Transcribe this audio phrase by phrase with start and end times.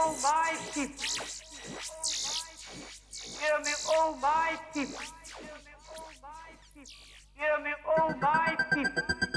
[0.00, 0.94] Almighty,
[3.38, 4.86] hear me, Almighty,
[7.36, 9.29] hear me, Almighty.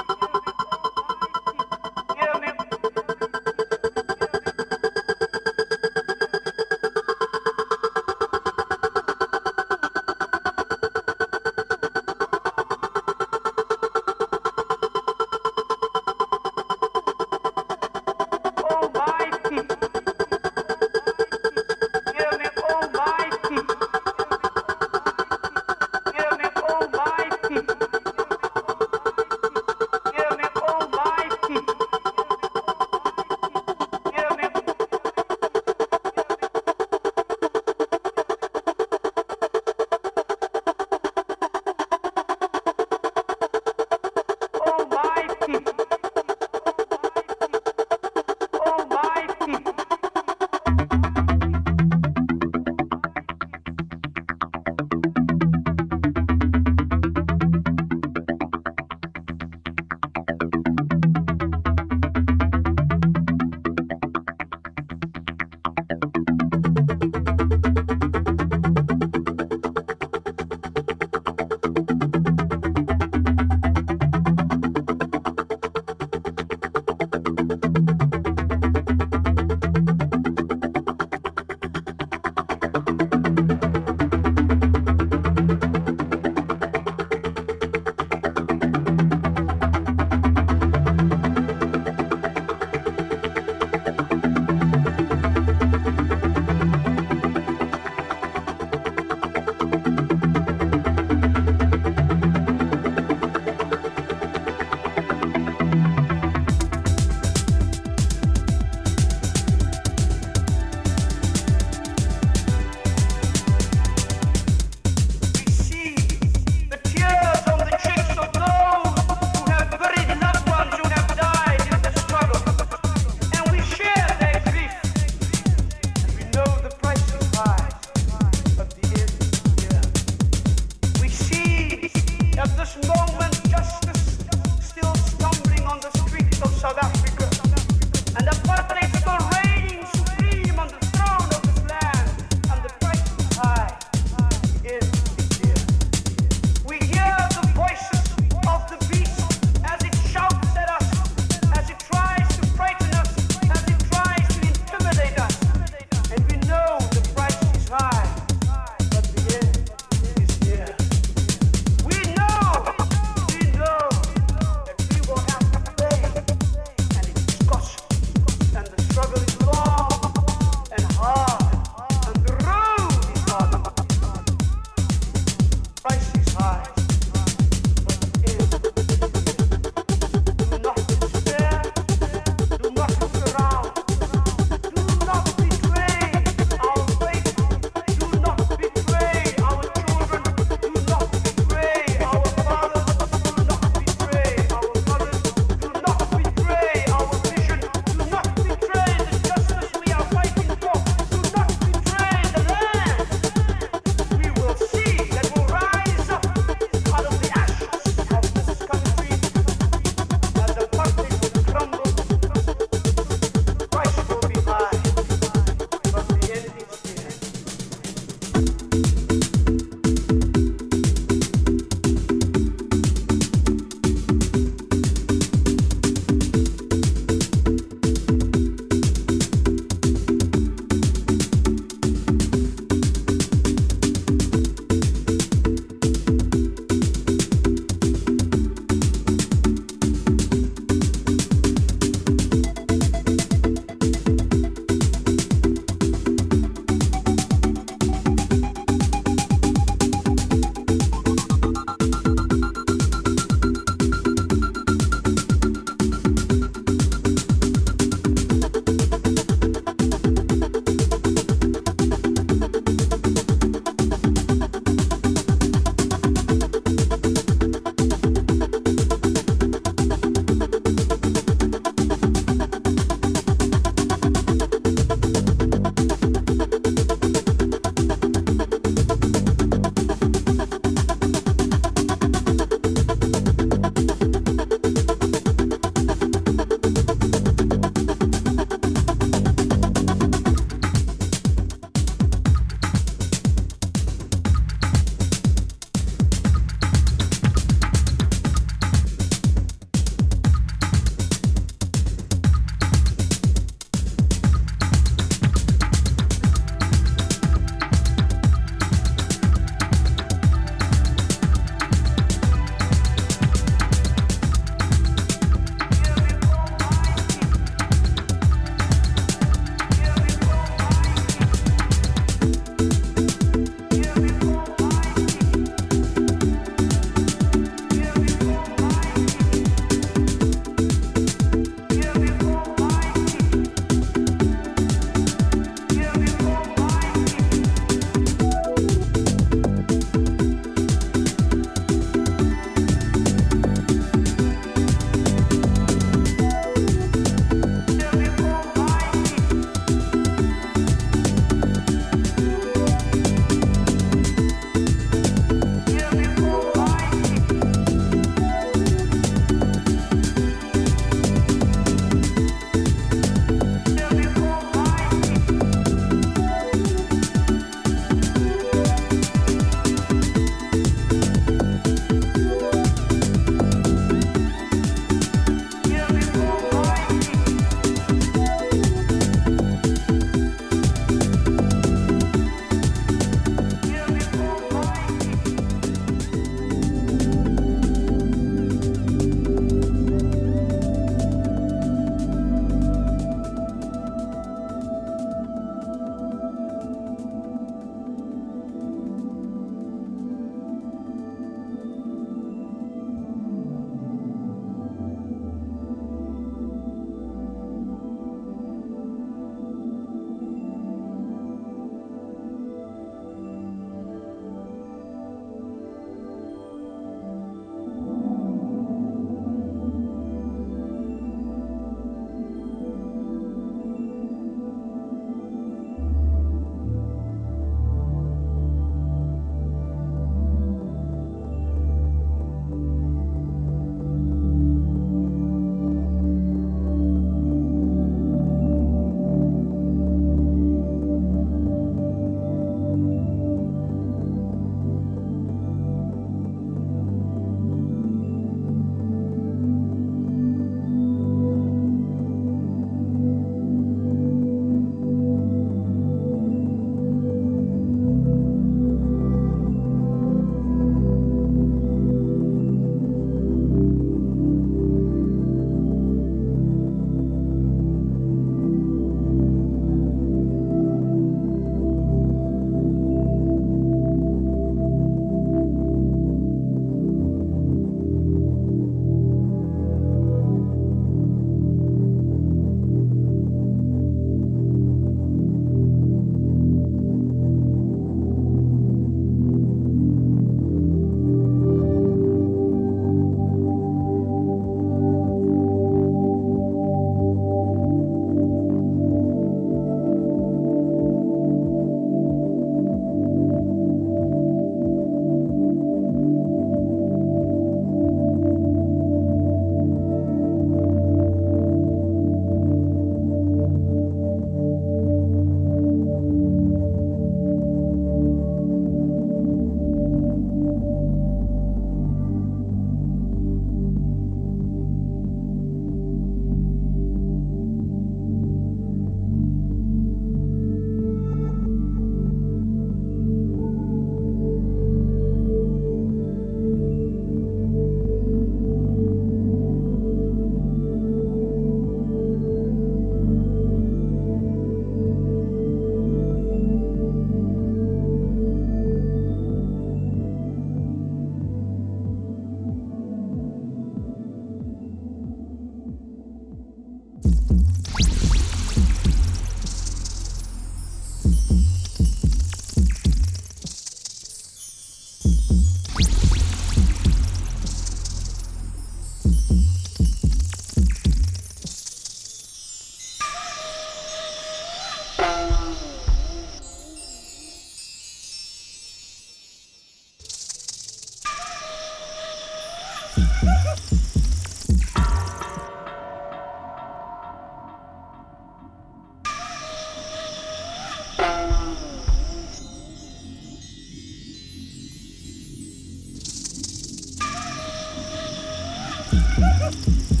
[598.91, 600.00] ハハハハ。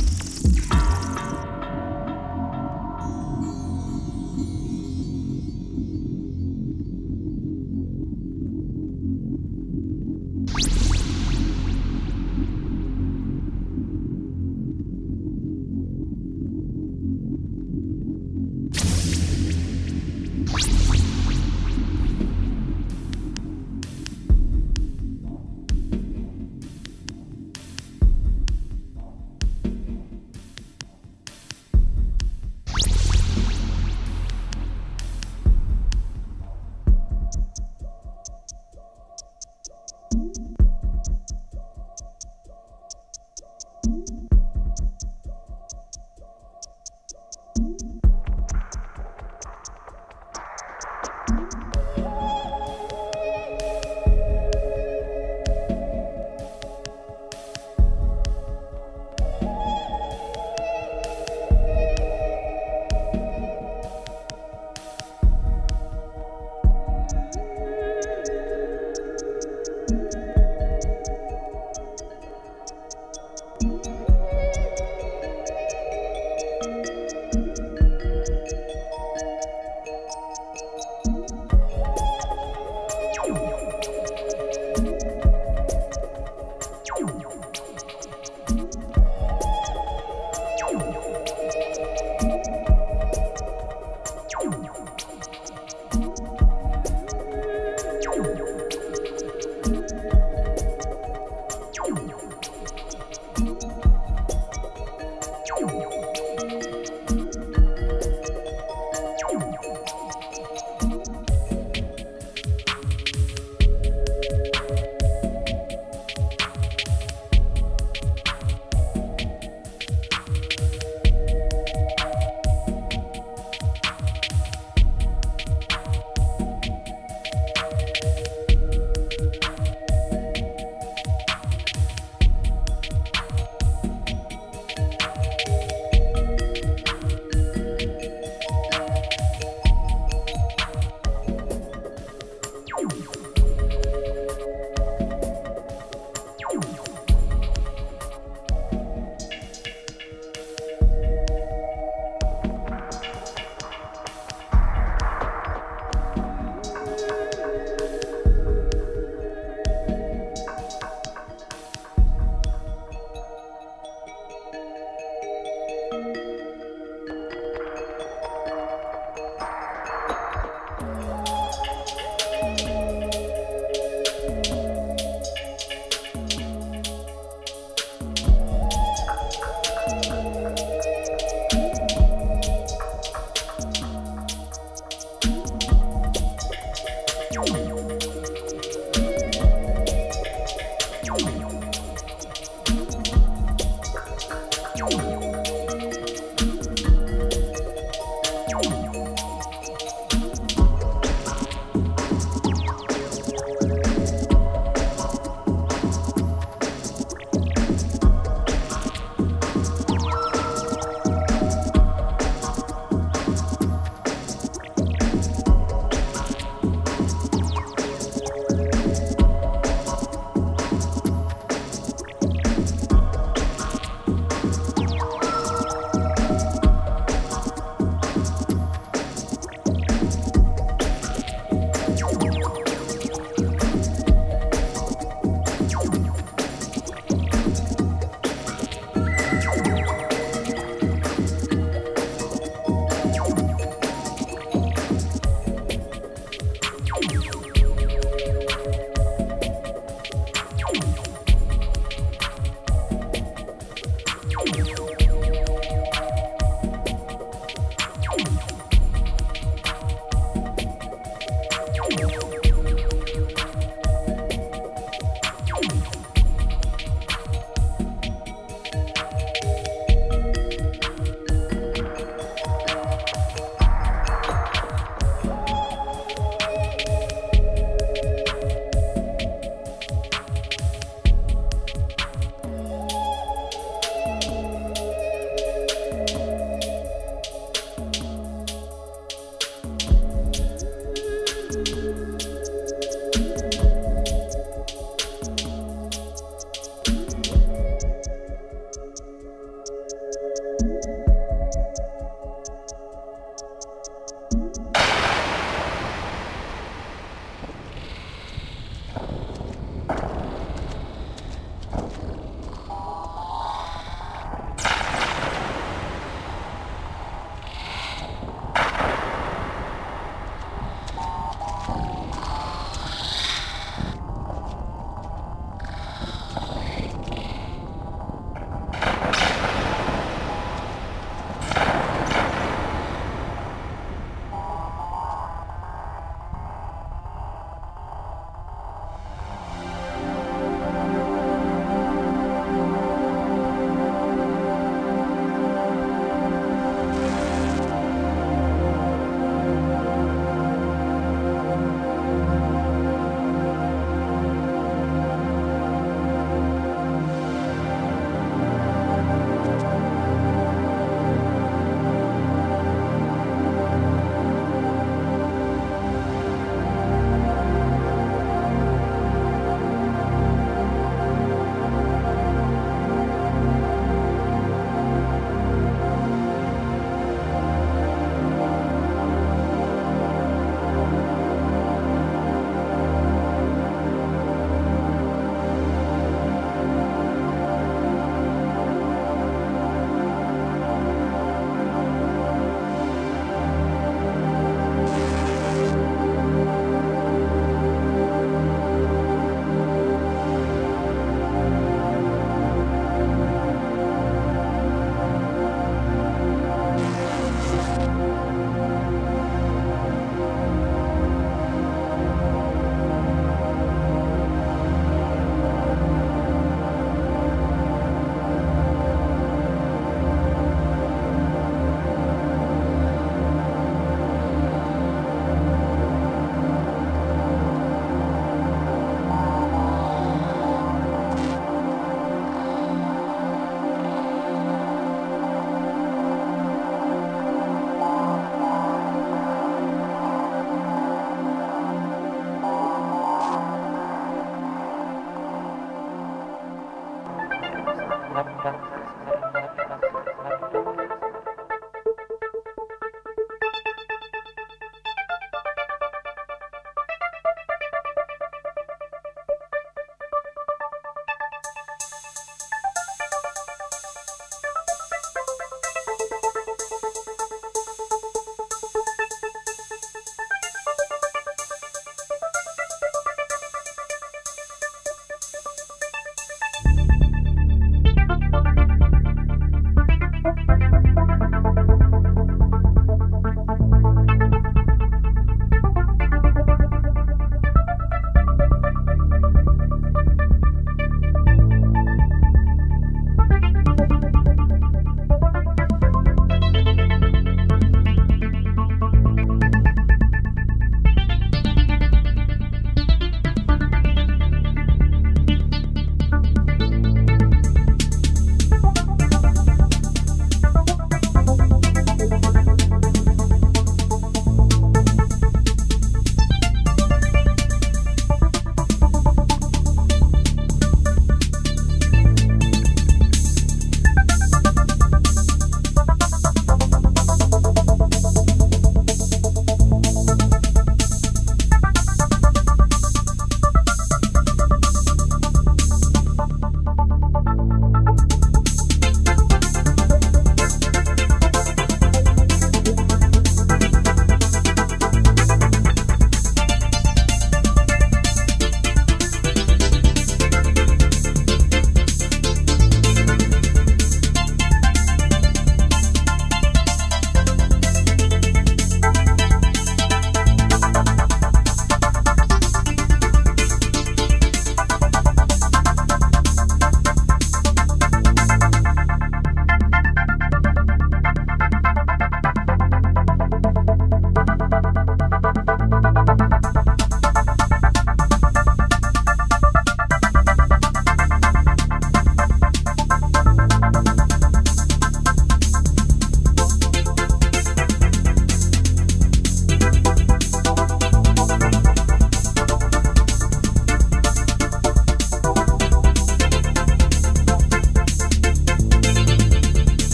[105.61, 106.00] 有用。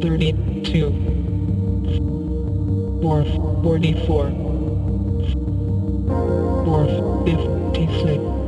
[0.00, 0.92] 32
[3.02, 3.24] 4
[3.62, 4.30] 44
[6.64, 6.86] 4
[7.26, 8.38] 56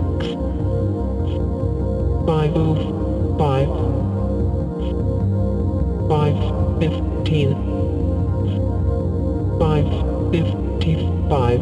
[6.08, 6.36] 5
[6.80, 7.54] 15
[9.58, 9.84] 5
[10.30, 11.60] 55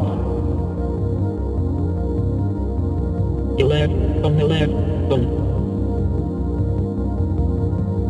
[3.58, 3.90] 11
[4.24, 4.88] 11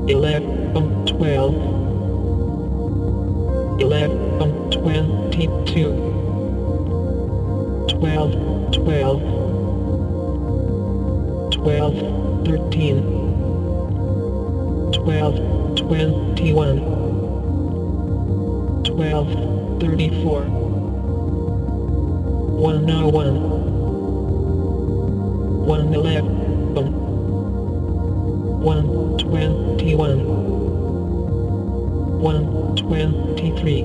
[0.08, 0.47] 11
[5.68, 5.92] twenty-two,
[7.88, 8.32] twelve
[8.72, 9.20] twelve,
[11.52, 11.94] twelve
[12.46, 13.02] thirteen,
[14.92, 15.34] twelve
[15.76, 16.78] twenty-one,
[18.84, 19.28] twelve
[19.80, 20.42] thirty-four,
[22.56, 23.36] one oh one,
[25.66, 26.74] one eleven,
[28.62, 30.18] one twenty-one,
[32.20, 33.82] one twenty-three,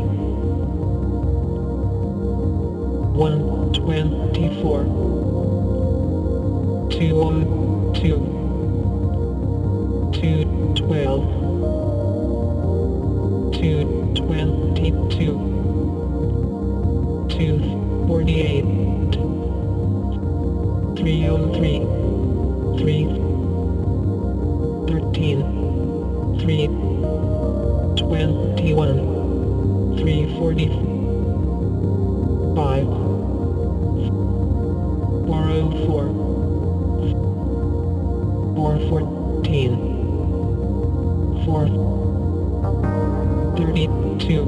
[43.87, 44.45] thirty-two,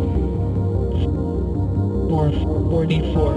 [2.09, 3.33] four forty-four,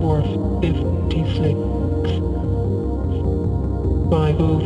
[0.00, 0.22] four
[0.60, 1.58] fifty-six,
[4.10, 4.60] five oh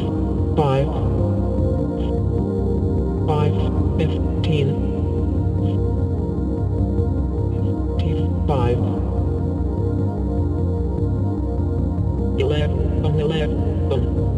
[0.56, 0.88] five,
[3.28, 3.54] five
[3.98, 4.68] fifteen,
[7.98, 8.78] fifty-five,
[12.40, 14.37] eleven eleven.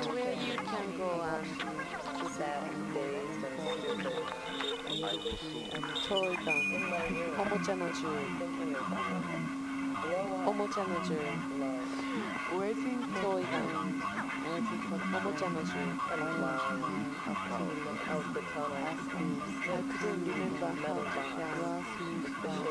[0.00, 1.44] where you can go and
[2.32, 3.36] seven days
[5.72, 6.62] and told them
[7.40, 8.20] Omocha no juu
[10.48, 11.26] Omocha no juu
[12.58, 13.66] Waiting told them
[14.48, 15.88] Waiting for Omocha no juu
[17.24, 17.26] I
[19.98, 20.98] couldn't remember how
[21.62, 22.26] last week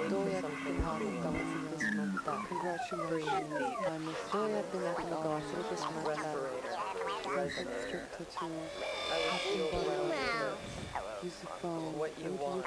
[0.10, 3.54] Doya Pinakawasirikismata Congratulations.
[3.88, 6.32] I must Doya Pinakawasirikismata
[7.36, 8.52] like extra tattoo.
[11.98, 12.66] What you want.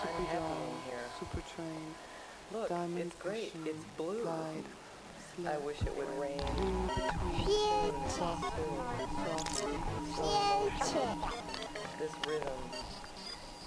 [0.00, 0.72] Superdome.
[1.18, 1.94] Supertrain.
[2.52, 3.48] Look, Diamond it's great.
[3.48, 4.22] Ocean, it's blue.
[4.22, 4.64] Glide.
[5.46, 6.40] I wish it would rain.
[11.98, 12.58] This rhythm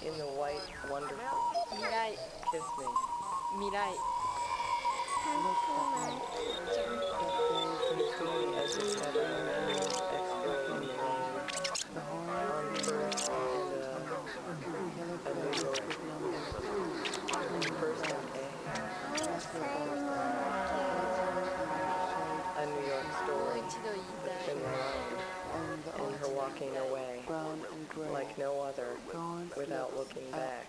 [0.04, 0.60] in the white,
[0.90, 1.16] wonderful.
[1.70, 2.16] Mirai.
[2.50, 2.86] Kiss me.
[3.56, 3.94] Mirai.
[7.96, 8.51] Look
[28.12, 28.96] like no other
[29.56, 30.66] without looking back.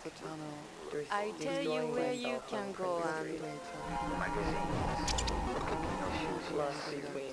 [1.12, 3.40] I tell you where you can go on.
[6.58, 7.33] Lost between